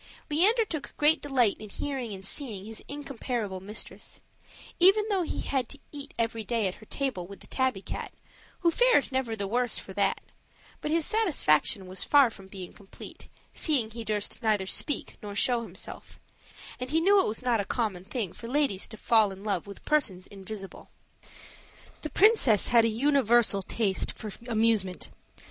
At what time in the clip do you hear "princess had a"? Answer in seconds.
22.09-22.89